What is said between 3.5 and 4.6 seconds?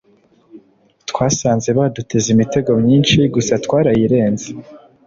twarayirenze